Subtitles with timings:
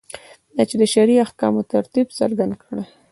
[0.55, 2.83] دا چې شرعي احکامو ترتیب څرګند کړي.